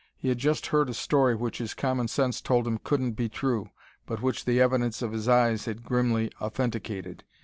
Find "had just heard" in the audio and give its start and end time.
0.29-0.89